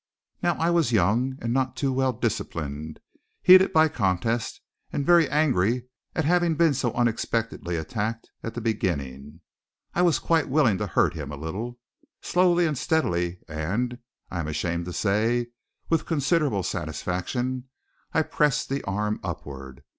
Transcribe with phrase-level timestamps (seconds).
[0.41, 2.99] Now I was young, and none too well disciplined,
[3.43, 4.59] heated by contest,
[4.91, 9.41] and very angry at having been so unexpectedly attacked at the beginning.
[9.93, 11.77] I was quite willing to hurt him a little.
[12.19, 13.99] Slowly and steadily, and,
[14.31, 15.49] I am ashamed to say,
[15.87, 17.65] with considerable satisfaction,
[18.11, 19.83] I pressed the arm upward.